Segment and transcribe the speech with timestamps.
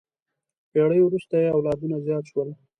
[0.71, 2.49] پېړۍ وروسته یې اولادونه زیات شول.